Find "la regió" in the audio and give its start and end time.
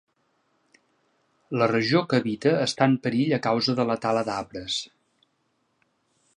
1.61-2.01